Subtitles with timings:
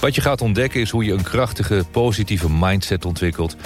[0.00, 3.56] Wat je gaat ontdekken is hoe je een krachtige, positieve mindset ontwikkelt.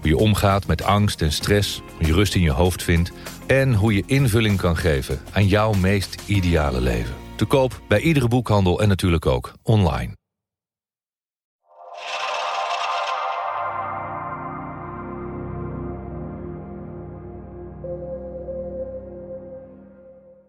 [0.00, 3.12] Hoe je omgaat met angst en stress, hoe je rust in je hoofd vindt...
[3.46, 7.14] en hoe je invulling kan geven aan jouw meest ideale leven.
[7.36, 10.16] Te koop bij iedere boekhandel en natuurlijk ook online.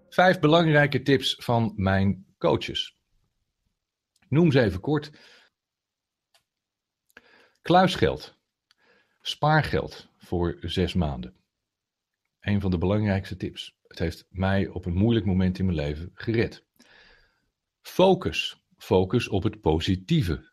[0.10, 2.96] Vijf belangrijke tips van mijn coaches.
[4.30, 5.12] Noem ze even kort.
[7.66, 8.38] Kluisgeld.
[9.22, 11.36] Spaargeld voor zes maanden.
[12.40, 13.76] Een van de belangrijkste tips.
[13.88, 16.66] Het heeft mij op een moeilijk moment in mijn leven gered.
[17.82, 18.62] Focus.
[18.78, 20.52] Focus op het positieve,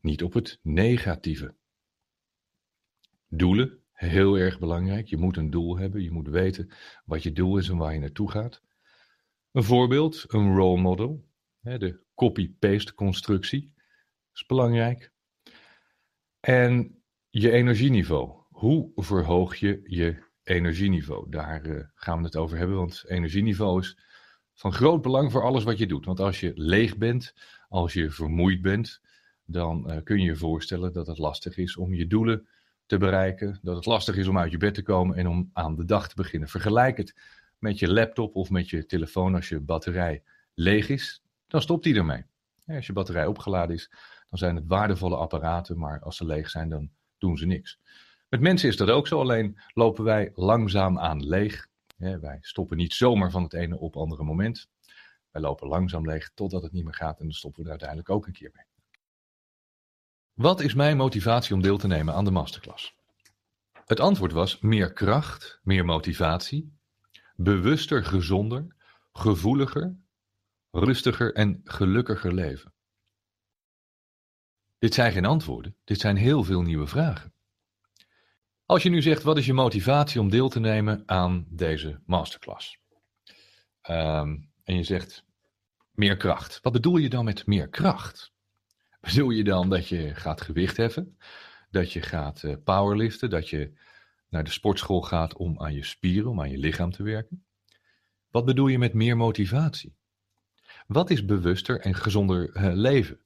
[0.00, 1.54] niet op het negatieve.
[3.28, 3.82] Doelen.
[3.92, 5.06] Heel erg belangrijk.
[5.06, 6.02] Je moet een doel hebben.
[6.02, 6.70] Je moet weten
[7.04, 8.62] wat je doel is en waar je naartoe gaat.
[9.52, 11.28] Een voorbeeld, een role model.
[11.60, 13.72] De copy-paste constructie
[14.32, 15.12] is belangrijk.
[16.44, 18.32] En je energieniveau.
[18.50, 21.30] Hoe verhoog je je energieniveau?
[21.30, 23.98] Daar uh, gaan we het over hebben, want energieniveau is
[24.52, 26.04] van groot belang voor alles wat je doet.
[26.04, 27.34] Want als je leeg bent,
[27.68, 29.00] als je vermoeid bent,
[29.44, 32.46] dan uh, kun je je voorstellen dat het lastig is om je doelen
[32.86, 33.58] te bereiken.
[33.62, 36.08] Dat het lastig is om uit je bed te komen en om aan de dag
[36.08, 36.48] te beginnen.
[36.48, 37.16] Vergelijk het
[37.58, 40.22] met je laptop of met je telefoon als je batterij
[40.54, 41.22] leeg is.
[41.46, 42.24] Dan stopt hij ermee.
[42.66, 43.90] Als je batterij opgeladen is,
[44.34, 47.78] dan zijn het waardevolle apparaten, maar als ze leeg zijn, dan doen ze niks.
[48.28, 51.68] Met mensen is dat ook zo, alleen lopen wij langzaam aan leeg.
[51.96, 54.68] wij stoppen niet zomaar van het ene op andere moment.
[55.30, 58.10] Wij lopen langzaam leeg totdat het niet meer gaat en dan stoppen we er uiteindelijk
[58.10, 58.64] ook een keer mee.
[60.32, 62.94] Wat is mijn motivatie om deel te nemen aan de masterclass?
[63.84, 66.78] Het antwoord was meer kracht, meer motivatie,
[67.36, 68.76] bewuster, gezonder,
[69.12, 69.96] gevoeliger,
[70.70, 72.73] rustiger en gelukkiger leven.
[74.84, 77.32] Dit zijn geen antwoorden, dit zijn heel veel nieuwe vragen.
[78.66, 82.78] Als je nu zegt, wat is je motivatie om deel te nemen aan deze masterclass?
[83.90, 85.24] Um, en je zegt,
[85.90, 86.58] meer kracht.
[86.62, 88.32] Wat bedoel je dan met meer kracht?
[89.00, 91.18] Bedoel je dan dat je gaat gewicht heffen?
[91.70, 93.30] Dat je gaat uh, powerliften?
[93.30, 93.72] Dat je
[94.28, 97.44] naar de sportschool gaat om aan je spieren, om aan je lichaam te werken?
[98.30, 99.96] Wat bedoel je met meer motivatie?
[100.86, 103.23] Wat is bewuster en gezonder uh, leven?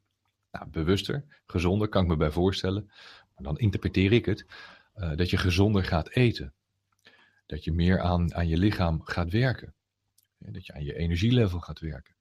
[0.70, 2.84] Bewuster, gezonder kan ik me bij voorstellen.
[3.34, 4.46] Maar dan interpreteer ik het
[4.96, 6.52] uh, dat je gezonder gaat eten.
[7.46, 9.74] Dat je meer aan, aan je lichaam gaat werken.
[10.38, 12.16] Dat je aan je energielevel gaat werken.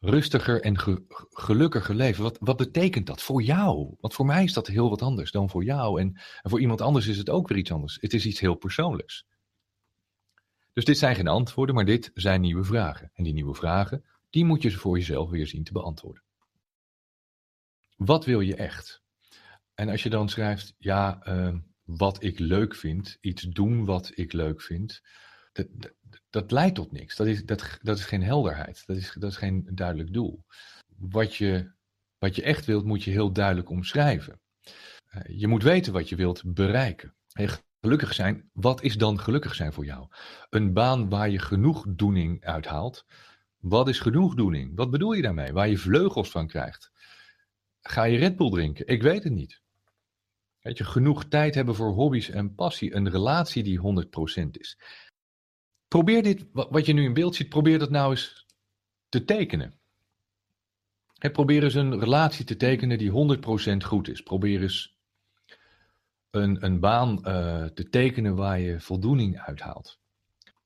[0.00, 2.22] Rustiger en ge, gelukkiger leven.
[2.22, 3.94] Wat, wat betekent dat voor jou?
[4.00, 6.00] Want voor mij is dat heel wat anders dan voor jou.
[6.00, 7.98] En, en voor iemand anders is het ook weer iets anders.
[8.00, 9.26] Het is iets heel persoonlijks.
[10.72, 13.10] Dus dit zijn geen antwoorden, maar dit zijn nieuwe vragen.
[13.14, 16.22] En die nieuwe vragen, die moet je voor jezelf weer zien te beantwoorden.
[17.98, 19.02] Wat wil je echt?
[19.74, 21.54] En als je dan schrijft, ja, uh,
[21.84, 25.02] wat ik leuk vind, iets doen wat ik leuk vind,
[25.52, 25.66] dat,
[26.30, 27.16] dat, leidt tot niks.
[27.16, 28.82] Dat is, dat, dat is geen helderheid.
[28.86, 30.44] Dat is, dat is geen duidelijk doel.
[30.96, 31.72] Wat je,
[32.18, 34.40] wat je echt wilt, moet je heel duidelijk omschrijven.
[34.64, 37.14] Uh, je moet weten wat je wilt bereiken.
[37.32, 37.48] En
[37.80, 40.08] gelukkig zijn, wat is dan gelukkig zijn voor jou?
[40.50, 43.04] Een baan waar je genoegdoening uithaalt.
[43.58, 44.76] Wat is genoegdoening?
[44.76, 45.52] Wat bedoel je daarmee?
[45.52, 46.90] Waar je vleugels van krijgt.
[47.88, 48.86] Ga je Red Bull drinken?
[48.86, 49.60] Ik weet het niet.
[50.60, 52.94] Weet je, genoeg tijd hebben voor hobby's en passie.
[52.94, 53.80] Een relatie die
[54.44, 54.78] 100% is.
[55.88, 58.46] Probeer dit, wat je nu in beeld ziet, probeer dat nou eens
[59.08, 59.78] te tekenen.
[61.32, 63.38] Probeer eens een relatie te tekenen die
[63.72, 64.22] 100% goed is.
[64.22, 64.96] Probeer eens
[66.30, 69.98] een, een baan uh, te tekenen waar je voldoening uithaalt.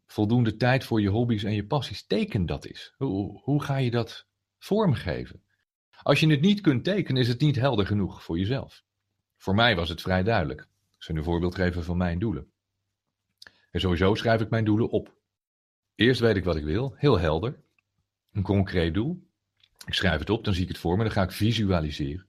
[0.06, 2.06] Voldoende tijd voor je hobby's en je passies.
[2.06, 2.94] Teken dat eens.
[2.96, 4.26] Hoe, hoe ga je dat
[4.58, 5.42] vormgeven?
[6.02, 8.84] Als je het niet kunt tekenen, is het niet helder genoeg voor jezelf.
[9.36, 10.60] Voor mij was het vrij duidelijk.
[10.60, 12.52] Ik zal een voorbeeld geven van mijn doelen.
[13.70, 15.14] En sowieso schrijf ik mijn doelen op.
[15.94, 17.60] Eerst weet ik wat ik wil, heel helder.
[18.32, 19.26] Een concreet doel.
[19.86, 22.26] Ik schrijf het op, dan zie ik het voor me, dan ga ik visualiseren.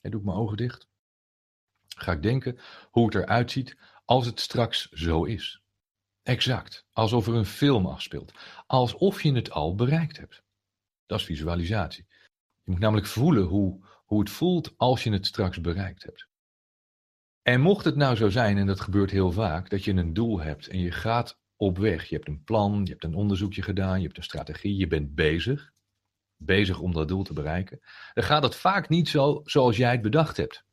[0.00, 0.88] En doe ik mijn ogen dicht.
[1.88, 2.58] Ga ik denken
[2.90, 5.62] hoe het eruit ziet als het straks zo is.
[6.22, 8.32] Exact, alsof er een film afspeelt.
[8.66, 10.42] Alsof je het al bereikt hebt.
[11.06, 12.05] Dat is visualisatie.
[12.66, 16.28] Je moet namelijk voelen hoe, hoe het voelt als je het straks bereikt hebt.
[17.42, 20.40] En mocht het nou zo zijn, en dat gebeurt heel vaak, dat je een doel
[20.40, 22.04] hebt en je gaat op weg.
[22.04, 25.14] Je hebt een plan, je hebt een onderzoekje gedaan, je hebt een strategie, je bent
[25.14, 25.72] bezig.
[26.36, 27.80] Bezig om dat doel te bereiken.
[28.14, 30.64] Dan gaat het vaak niet zo zoals jij het bedacht hebt.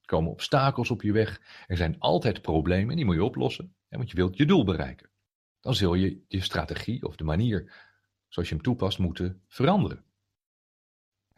[0.00, 1.40] Er komen obstakels op je weg.
[1.66, 5.10] Er zijn altijd problemen en die moet je oplossen, want je wilt je doel bereiken.
[5.60, 7.72] Dan zul je je strategie of de manier
[8.28, 10.05] zoals je hem toepast moeten veranderen.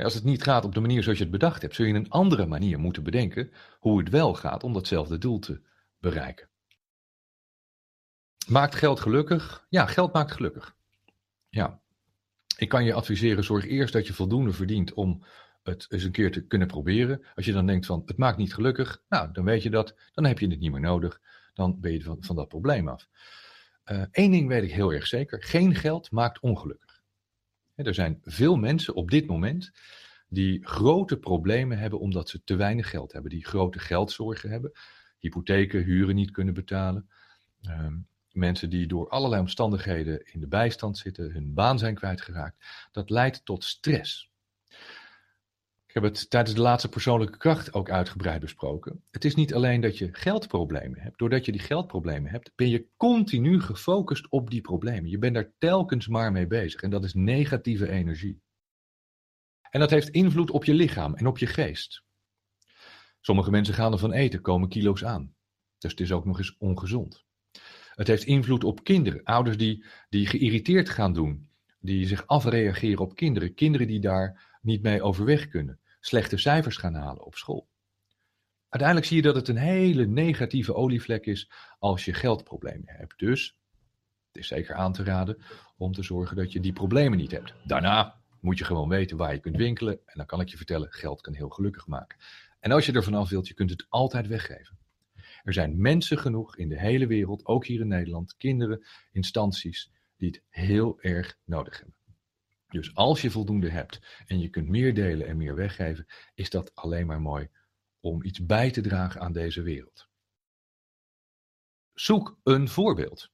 [0.04, 2.10] Als het niet gaat op de manier zoals je het bedacht hebt, zul je een
[2.10, 5.60] andere manier moeten bedenken hoe het wel gaat om datzelfde doel te
[6.00, 6.48] bereiken.
[8.46, 9.66] Maakt geld gelukkig?
[9.68, 10.76] Ja, geld maakt gelukkig.
[11.48, 11.80] Ja.
[12.56, 15.24] Ik kan je adviseren, zorg eerst dat je voldoende verdient om
[15.62, 17.24] het eens een keer te kunnen proberen.
[17.34, 20.24] Als je dan denkt van, het maakt niet gelukkig, nou, dan weet je dat, dan
[20.24, 21.20] heb je het niet meer nodig.
[21.54, 23.08] Dan ben je van, van dat probleem af.
[23.84, 26.87] Eén eh, ding weet ik heel erg zeker, geen geld maakt ongelukkig.
[27.86, 29.72] Er zijn veel mensen op dit moment
[30.28, 34.72] die grote problemen hebben omdat ze te weinig geld hebben, die grote geldzorgen hebben,
[35.18, 37.08] hypotheken, huren niet kunnen betalen.
[37.62, 37.96] Ehm,
[38.32, 42.88] mensen die door allerlei omstandigheden in de bijstand zitten, hun baan zijn kwijtgeraakt.
[42.92, 44.30] Dat leidt tot stress.
[45.98, 49.02] Heb het tijdens de laatste persoonlijke kracht ook uitgebreid besproken.
[49.10, 51.18] Het is niet alleen dat je geldproblemen hebt.
[51.18, 55.10] Doordat je die geldproblemen hebt, ben je continu gefocust op die problemen.
[55.10, 56.80] Je bent daar telkens maar mee bezig.
[56.80, 58.40] En dat is negatieve energie.
[59.70, 62.04] En dat heeft invloed op je lichaam en op je geest.
[63.20, 65.34] Sommige mensen gaan ervan eten, komen kilo's aan.
[65.78, 67.24] Dus het is ook nog eens ongezond.
[67.94, 69.24] Het heeft invloed op kinderen.
[69.24, 71.48] Ouders die, die geïrriteerd gaan doen,
[71.80, 73.54] die zich afreageren op kinderen.
[73.54, 75.80] Kinderen die daar niet mee overweg kunnen.
[76.00, 77.68] Slechte cijfers gaan halen op school.
[78.68, 83.18] Uiteindelijk zie je dat het een hele negatieve olievlek is als je geldproblemen hebt.
[83.18, 83.58] Dus
[84.26, 85.42] het is zeker aan te raden
[85.76, 87.54] om te zorgen dat je die problemen niet hebt.
[87.64, 89.94] Daarna moet je gewoon weten waar je kunt winkelen.
[90.04, 92.18] En dan kan ik je vertellen, geld kan heel gelukkig maken.
[92.60, 94.78] En als je er vanaf wilt, je kunt het altijd weggeven.
[95.42, 100.28] Er zijn mensen genoeg in de hele wereld, ook hier in Nederland, kinderen, instanties, die
[100.28, 101.97] het heel erg nodig hebben.
[102.68, 106.74] Dus als je voldoende hebt en je kunt meer delen en meer weggeven, is dat
[106.74, 107.48] alleen maar mooi
[108.00, 110.08] om iets bij te dragen aan deze wereld.
[111.94, 113.30] Zoek een voorbeeld.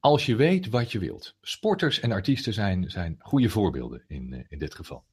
[0.00, 1.36] Als je weet wat je wilt.
[1.40, 5.04] Sporters en artiesten zijn, zijn goede voorbeelden in, eh, in dit geval.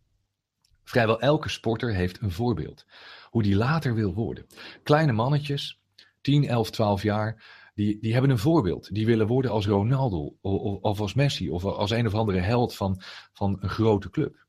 [0.84, 2.86] Vrijwel elke sporter heeft een voorbeeld.
[3.24, 4.46] Hoe die later wil worden.
[4.84, 5.80] Kleine mannetjes
[6.22, 7.44] 10, 11, 12 jaar,
[7.80, 8.94] die, die hebben een voorbeeld.
[8.94, 12.76] Die willen worden als Ronaldo of, of als Messi of als een of andere held
[12.76, 13.02] van,
[13.34, 14.46] van een grote club.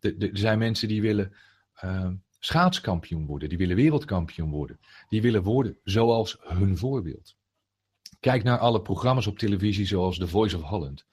[0.00, 1.34] er zijn mensen die willen
[1.84, 4.80] uh, schaatskampioen worden, die willen wereldkampioen worden.
[5.08, 7.36] Die willen worden zoals hun voorbeeld.
[8.20, 11.06] Kijk naar alle programma's op televisie zoals The Voice of Holland.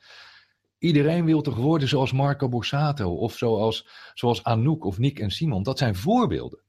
[0.77, 5.63] Iedereen wil toch worden zoals Marco Borsato of zoals, zoals Anouk of Nick en Simon.
[5.63, 6.59] Dat zijn voorbeelden.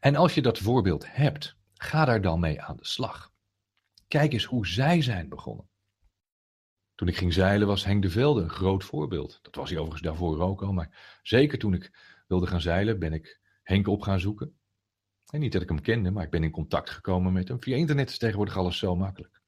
[0.00, 3.32] En als je dat voorbeeld hebt, ga daar dan mee aan de slag.
[4.08, 5.68] Kijk eens hoe zij zijn begonnen.
[6.94, 9.38] Toen ik ging zeilen was Henk de Velde een groot voorbeeld.
[9.42, 11.90] Dat was hij overigens daarvoor ook al, maar zeker toen ik
[12.26, 14.56] wilde gaan zeilen ben ik Henk op gaan zoeken.
[15.26, 17.62] En niet dat ik hem kende, maar ik ben in contact gekomen met hem.
[17.62, 19.40] Via internet is tegenwoordig alles zo makkelijk.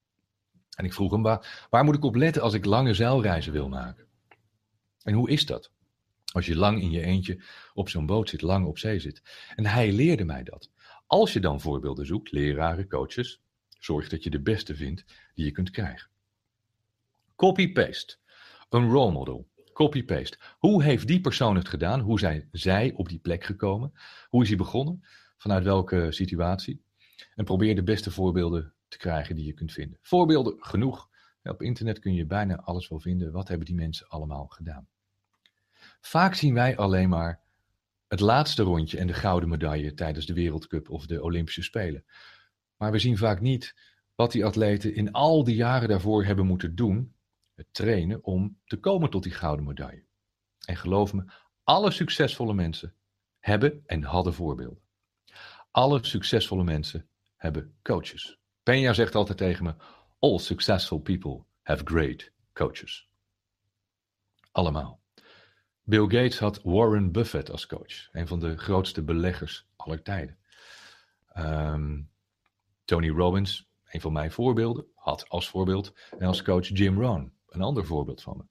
[0.76, 3.69] En ik vroeg hem, waar, waar moet ik op letten als ik lange zeilreizen wil
[3.69, 4.06] maken?
[5.02, 5.72] En hoe is dat?
[6.32, 7.42] Als je lang in je eentje
[7.75, 9.22] op zo'n boot zit, lang op zee zit.
[9.55, 10.70] En hij leerde mij dat.
[11.14, 13.42] Als je dan voorbeelden zoekt, leraren, coaches,
[13.78, 15.04] zorg dat je de beste vindt
[15.34, 16.10] die je kunt krijgen.
[17.36, 18.16] Copy-paste.
[18.68, 19.48] Een role model.
[19.72, 20.38] Copy-paste.
[20.58, 22.00] Hoe heeft die persoon het gedaan?
[22.00, 23.92] Hoe zijn zij op die plek gekomen?
[24.28, 25.04] Hoe is hij begonnen?
[25.36, 26.84] Vanuit welke situatie?
[27.34, 29.98] En probeer de beste voorbeelden te krijgen die je kunt vinden.
[30.02, 31.08] Voorbeelden genoeg.
[31.42, 33.32] Op internet kun je bijna alles wel vinden.
[33.32, 34.88] Wat hebben die mensen allemaal gedaan?
[36.00, 37.44] Vaak zien wij alleen maar
[38.14, 42.04] het laatste rondje en de gouden medaille tijdens de Wereldcup of de Olympische Spelen.
[42.76, 43.74] Maar we zien vaak niet
[44.14, 47.14] wat die atleten in al die jaren daarvoor hebben moeten doen,
[47.54, 50.04] het trainen, om te komen tot die gouden medaille.
[50.66, 51.24] En geloof me,
[51.64, 52.94] alle succesvolle mensen
[53.38, 54.82] hebben en hadden voorbeelden.
[55.70, 58.38] Alle succesvolle mensen hebben coaches.
[58.70, 59.74] Peña zegt altijd tegen me:
[60.18, 63.08] All successful people have great coaches.
[64.52, 65.04] Allemaal.
[65.86, 70.38] Bill Gates had Warren Buffett als coach, een van de grootste beleggers aller tijden.
[71.32, 72.00] Ehm,
[72.84, 77.62] Tony Robbins, een van mijn voorbeelden, had als voorbeeld en als coach Jim Rohn, een
[77.62, 78.43] ander voorbeeld van me.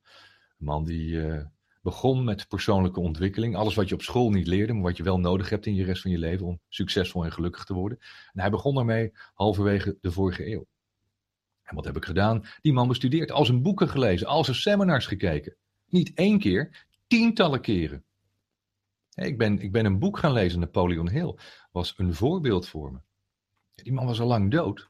[0.60, 1.46] Een man die uh,
[1.82, 5.20] begon met persoonlijke ontwikkeling, alles wat je op school niet leerde, maar wat je wel
[5.20, 7.98] nodig hebt in je rest van je leven om succesvol en gelukkig te worden.
[8.34, 10.66] En hij begon daarmee halverwege de vorige eeuw.
[11.64, 12.46] En wat heb ik gedaan?
[12.62, 15.56] Die man bestudeerd, al zijn boeken gelezen, al zijn seminars gekeken.
[15.86, 18.04] Niet één keer, tientallen keren.
[19.14, 21.36] Ik ben, ik ben een boek gaan lezen, Napoleon Hill
[21.72, 23.00] was een voorbeeld voor me.
[23.76, 24.90] Die man was al lang dood.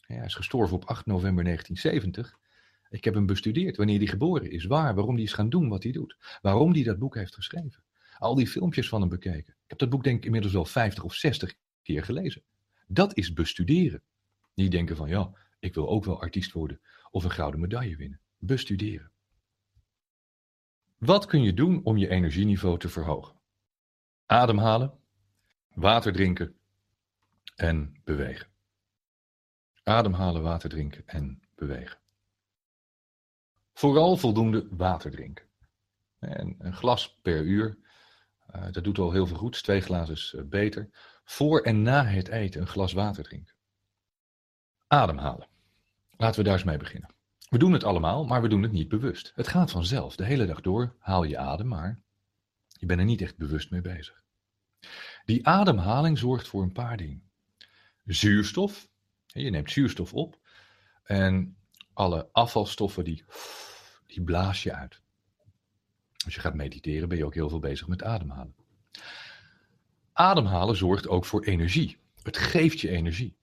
[0.00, 2.38] Hij is gestorven op 8 november 1970.
[2.90, 5.82] Ik heb hem bestudeerd, wanneer hij geboren is, waar, waarom hij is gaan doen wat
[5.82, 6.16] hij doet.
[6.42, 7.82] Waarom hij dat boek heeft geschreven.
[8.18, 9.54] Al die filmpjes van hem bekeken.
[9.64, 12.42] Ik heb dat boek denk ik inmiddels wel 50 of 60 keer gelezen.
[12.86, 14.02] Dat is bestuderen.
[14.54, 16.80] Niet denken van, ja, ik wil ook wel artiest worden
[17.10, 18.20] of een gouden medaille winnen.
[18.38, 19.09] Bestuderen.
[21.00, 23.40] Wat kun je doen om je energieniveau te verhogen?
[24.26, 24.98] Ademhalen,
[25.74, 26.56] water drinken
[27.56, 28.48] en bewegen.
[29.82, 31.98] Ademhalen, water drinken en bewegen.
[33.72, 35.46] Vooral voldoende water drinken.
[36.18, 37.78] En een glas per uur,
[38.54, 39.62] uh, dat doet al heel veel goed.
[39.62, 40.90] Twee glazen is uh, beter.
[41.24, 43.54] Voor en na het eten een glas water drinken.
[44.86, 45.48] Ademhalen.
[46.16, 47.14] Laten we daar eens mee beginnen.
[47.50, 49.32] We doen het allemaal, maar we doen het niet bewust.
[49.34, 50.16] Het gaat vanzelf.
[50.16, 52.00] De hele dag door haal je adem, maar
[52.68, 54.22] je bent er niet echt bewust mee bezig.
[55.24, 57.30] Die ademhaling zorgt voor een paar dingen.
[58.04, 58.88] Zuurstof.
[59.26, 60.38] Je neemt zuurstof op.
[61.02, 61.56] En
[61.92, 63.24] alle afvalstoffen die,
[64.06, 65.00] die blaas je uit.
[66.24, 68.54] Als je gaat mediteren ben je ook heel veel bezig met ademhalen.
[70.12, 71.96] Ademhalen zorgt ook voor energie.
[72.22, 73.36] Het geeft je energie.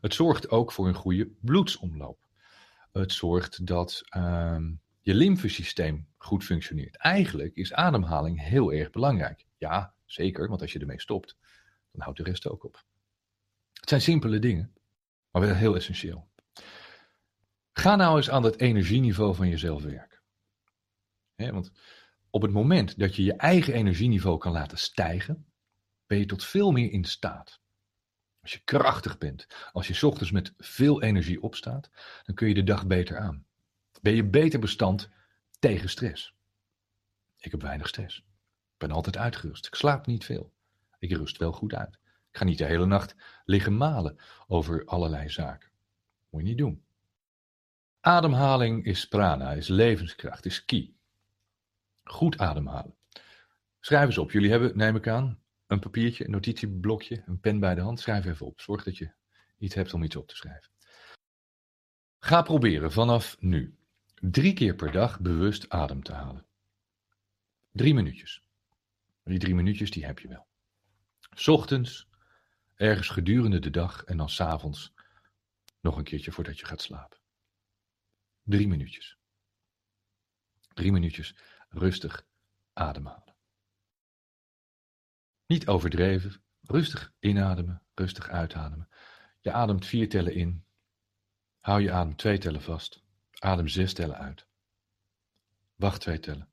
[0.00, 2.23] Het zorgt ook voor een goede bloedsomloop.
[3.00, 4.58] Het zorgt dat uh,
[5.00, 6.96] je lymfesysteem goed functioneert.
[6.96, 9.46] Eigenlijk is ademhaling heel erg belangrijk.
[9.56, 11.36] Ja, zeker, want als je ermee stopt,
[11.90, 12.84] dan houdt de rest ook op.
[13.72, 14.74] Het zijn simpele dingen,
[15.30, 16.28] maar wel heel essentieel.
[17.72, 20.20] Ga nou eens aan het energieniveau van jezelf werken.
[21.36, 21.72] want
[22.30, 25.46] op het moment dat je je eigen energieniveau kan laten stijgen,
[26.06, 27.60] ben je tot veel meer in staat.
[28.44, 31.90] Als je krachtig bent, als je ochtends met veel energie opstaat,
[32.24, 33.46] dan kun je de dag beter aan.
[34.00, 35.10] Ben je beter bestand
[35.58, 36.34] tegen stress.
[37.36, 38.18] Ik heb weinig stress.
[38.18, 39.66] Ik ben altijd uitgerust.
[39.66, 40.52] Ik slaap niet veel.
[40.98, 41.94] Ik rust wel goed uit.
[42.30, 45.70] Ik ga niet de hele nacht liggen malen over allerlei zaken.
[46.30, 46.84] Moet je niet doen.
[48.00, 50.96] Ademhaling is prana, is levenskracht, is ki.
[52.02, 52.94] Goed ademhalen.
[53.80, 54.30] Schrijf eens op.
[54.30, 58.00] Jullie hebben, neem ik aan, een papiertje, een notitieblokje, een pen bij de hand.
[58.00, 58.60] Schrijf even op.
[58.60, 59.12] Zorg dat je
[59.58, 60.70] iets hebt om iets op te schrijven.
[62.18, 63.78] Ga proberen vanaf nu
[64.14, 66.46] drie keer per dag bewust adem te halen.
[67.72, 68.42] Drie minuutjes.
[69.24, 70.46] Die drie minuutjes die heb je wel.
[71.46, 72.08] Ochtends,
[72.74, 74.92] ergens gedurende de dag en dan s'avonds
[75.80, 77.18] nog een keertje voordat je gaat slapen.
[78.42, 79.18] Drie minuutjes.
[80.74, 81.36] Drie minuutjes
[81.68, 82.26] rustig
[82.72, 83.33] ademhalen.
[85.46, 88.88] Niet overdreven, rustig inademen, rustig uitademen.
[89.40, 90.64] Je ademt vier tellen in.
[91.60, 93.02] Hou je adem twee tellen vast.
[93.32, 94.46] Adem zes tellen uit.
[95.74, 96.48] Wacht twee tellen.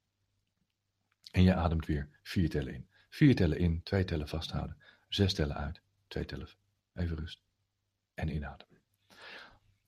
[1.32, 2.90] En je ademt weer vier tellen in.
[3.10, 4.78] Vier tellen in, twee tellen vasthouden.
[5.10, 6.48] Zes tellen uit, twee tellen.
[6.94, 7.42] Even rust.
[8.14, 8.82] En inademen.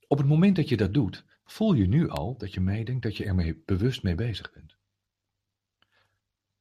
[0.07, 3.17] Op het moment dat je dat doet, voel je nu al dat je meedenkt dat
[3.17, 4.75] je er bewust mee bezig bent.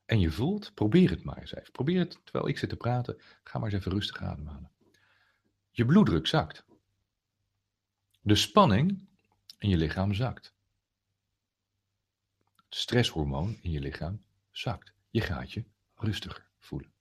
[0.05, 1.73] En je voelt, probeer het maar eens even.
[1.73, 3.21] Probeer het terwijl ik zit te praten.
[3.45, 4.71] Ga maar eens even rustig ademhalen.
[5.71, 6.65] Je bloeddruk zakt.
[8.21, 9.09] De spanning
[9.59, 10.55] in je lichaam zakt.
[12.57, 14.95] Het stresshormoon in je lichaam zakt.
[15.11, 16.93] Je gaat je rustiger voelen.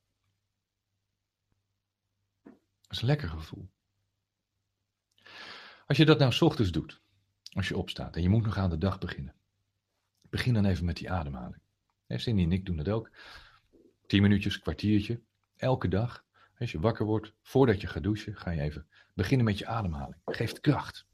[2.43, 3.69] Dat is een lekker gevoel.
[5.85, 7.01] Als je dat nou s ochtends doet,
[7.53, 9.35] als je opstaat en je moet nog aan de dag beginnen,
[10.29, 11.61] begin dan even met die ademhaling.
[12.19, 13.11] Cindy en ik doen dat ook.
[14.07, 15.21] Tien minuutjes, kwartiertje,
[15.55, 16.25] elke dag.
[16.57, 20.21] Als je wakker wordt, voordat je gaat douchen, ga je even beginnen met je ademhaling.
[20.25, 21.05] Geeft kracht.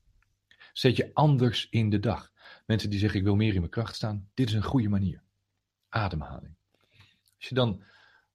[0.73, 2.31] Zet je anders in de dag.
[2.65, 5.23] Mensen die zeggen ik wil meer in mijn kracht staan, dit is een goede manier.
[5.89, 6.55] Ademhaling.
[7.37, 7.83] Als je dan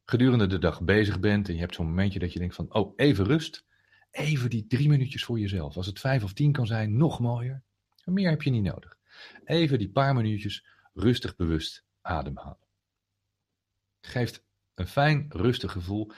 [0.04, 2.92] gedurende de dag bezig bent en je hebt zo'n momentje dat je denkt van, oh,
[2.96, 3.64] even rust.
[4.10, 5.76] Even die drie minuutjes voor jezelf.
[5.76, 7.62] Als het vijf of tien kan zijn, nog mooier.
[8.04, 8.98] Meer heb je niet nodig.
[9.44, 12.66] Even die paar minuutjes rustig bewust ademhalen.
[14.00, 14.44] Geeft
[14.74, 16.12] een fijn, rustig gevoel.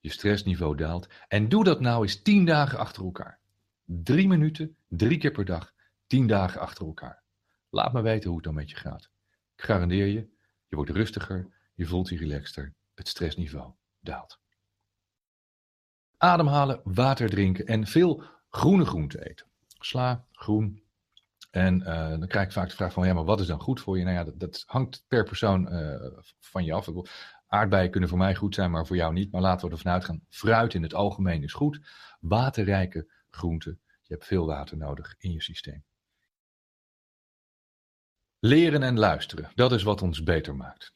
[0.00, 1.08] Je stressniveau daalt.
[1.28, 3.40] En doe dat nou eens tien dagen achter elkaar.
[3.84, 5.74] Drie minuten, drie keer per dag,
[6.06, 7.22] tien dagen achter elkaar.
[7.70, 9.10] Laat me weten hoe het dan met je gaat.
[9.56, 10.28] Ik garandeer je,
[10.66, 14.40] je wordt rustiger, je voelt je relaxter, het stressniveau daalt.
[16.16, 19.46] Ademhalen, water drinken en veel groene groenten eten.
[19.78, 20.85] Sla, groen.
[21.56, 23.80] En uh, dan krijg ik vaak de vraag van, ja, maar wat is dan goed
[23.80, 24.04] voor je?
[24.04, 26.88] Nou ja, dat, dat hangt per persoon uh, van je af.
[27.46, 29.32] Aardbeien kunnen voor mij goed zijn, maar voor jou niet.
[29.32, 31.80] Maar laten we ervan uitgaan, fruit in het algemeen is goed.
[32.20, 33.80] Waterrijke groenten.
[34.02, 35.84] Je hebt veel water nodig in je systeem.
[38.38, 40.94] Leren en luisteren, dat is wat ons beter maakt.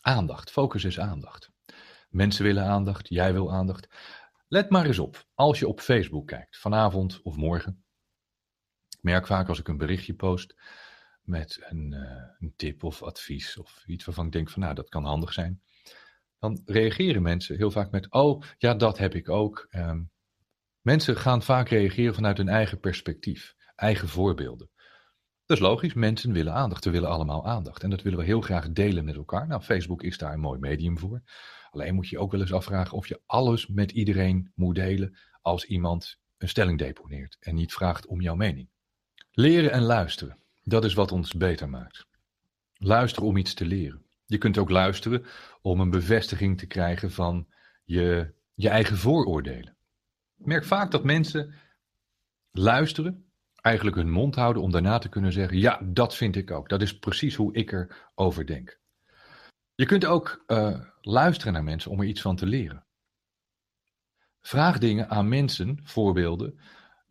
[0.00, 1.50] Aandacht, focus is aandacht.
[2.08, 3.88] Mensen willen aandacht, jij wil aandacht.
[4.48, 7.84] Let maar eens op, als je op Facebook kijkt, vanavond of morgen.
[9.02, 10.54] Merk vaak als ik een berichtje post
[11.22, 14.88] met een, uh, een tip of advies of iets waarvan ik denk van nou, dat
[14.88, 15.62] kan handig zijn.
[16.38, 19.66] Dan reageren mensen heel vaak met, oh ja, dat heb ik ook.
[19.70, 20.10] Um,
[20.80, 24.70] mensen gaan vaak reageren vanuit hun eigen perspectief, eigen voorbeelden.
[25.46, 27.82] Dat is logisch, mensen willen aandacht, we willen allemaal aandacht.
[27.82, 29.46] En dat willen we heel graag delen met elkaar.
[29.46, 31.22] Nou, Facebook is daar een mooi medium voor.
[31.70, 35.64] Alleen moet je ook wel eens afvragen of je alles met iedereen moet delen als
[35.64, 38.70] iemand een stelling deponeert en niet vraagt om jouw mening.
[39.34, 42.06] Leren en luisteren, dat is wat ons beter maakt.
[42.74, 44.04] Luisteren om iets te leren.
[44.26, 45.24] Je kunt ook luisteren
[45.62, 47.46] om een bevestiging te krijgen van
[47.84, 49.76] je, je eigen vooroordelen.
[50.38, 51.54] Ik merk vaak dat mensen
[52.50, 53.26] luisteren
[53.60, 56.68] eigenlijk hun mond houden om daarna te kunnen zeggen: Ja, dat vind ik ook.
[56.68, 58.78] Dat is precies hoe ik erover denk.
[59.74, 62.84] Je kunt ook uh, luisteren naar mensen om er iets van te leren.
[64.40, 66.58] Vraag dingen aan mensen, voorbeelden,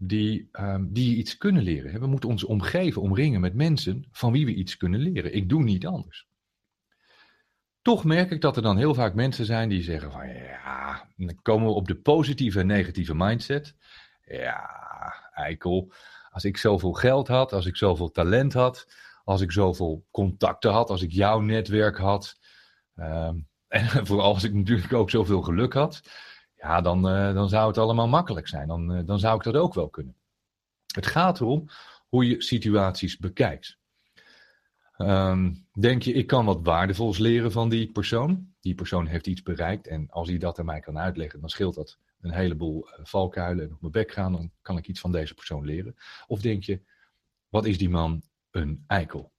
[0.04, 2.00] die, um, die iets kunnen leren.
[2.00, 5.36] We moeten ons omgeven, omringen met mensen van wie we iets kunnen leren.
[5.36, 6.28] Ik doe niet anders.
[7.82, 11.42] Toch merk ik dat er dan heel vaak mensen zijn die zeggen van ja, dan
[11.42, 13.76] komen we op de positieve en negatieve mindset.
[14.26, 14.70] Ja,
[15.34, 15.94] eikel,
[16.30, 18.88] als ik zoveel geld had, als ik zoveel talent had,
[19.24, 22.40] als ik zoveel contacten had, als ik jouw netwerk had.
[22.96, 26.02] Um, en vooral als ik natuurlijk ook zoveel geluk had.
[26.62, 28.68] Ja, dan, uh, dan zou het allemaal makkelijk zijn.
[28.68, 30.16] Dan, uh, dan zou ik dat ook wel kunnen.
[30.94, 31.70] Het gaat erom
[32.08, 33.80] hoe je situaties bekijkt.
[34.98, 38.54] Um, denk je, ik kan wat waardevols leren van die persoon.
[38.60, 41.76] Die persoon heeft iets bereikt en als hij dat aan mij kan uitleggen, dan scheelt
[41.76, 45.12] dat een heleboel eh, valkuilen en op mijn bek gaan, dan kan ik iets van
[45.12, 45.96] deze persoon leren.
[46.28, 46.82] Of denk je,
[47.50, 49.32] wat is die man een eikel?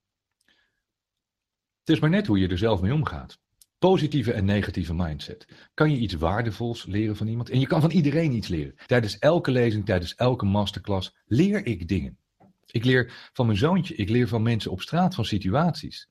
[1.79, 3.39] Het is maar net hoe je er zelf mee omgaat.
[3.83, 5.47] Positieve en negatieve mindset.
[5.73, 7.49] Kan je iets waardevols leren van iemand?
[7.49, 8.75] En je kan van iedereen iets leren.
[8.85, 12.17] Tijdens elke lezing, tijdens elke masterclass leer ik dingen.
[12.65, 16.09] Ik leer van mijn zoontje, ik leer van mensen op straat, van situaties.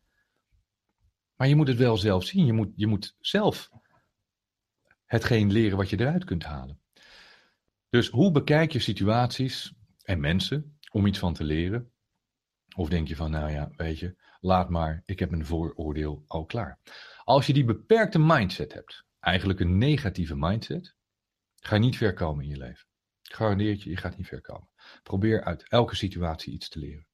[1.36, 2.46] Maar je moet het wel zelf zien.
[2.46, 3.70] Je moet, je moet zelf
[5.04, 6.80] hetgeen leren wat je eruit kunt halen.
[7.88, 11.91] Dus hoe bekijk je situaties en mensen om iets van te leren?
[12.74, 16.44] Of denk je van, nou ja, weet je, laat maar, ik heb mijn vooroordeel al
[16.44, 16.78] klaar.
[17.24, 20.94] Als je die beperkte mindset hebt, eigenlijk een negatieve mindset,
[21.54, 22.86] ga je niet ver komen in je leven.
[23.22, 24.68] Ik garandeer je, je gaat niet ver komen.
[25.02, 27.06] Probeer uit elke situatie iets te leren.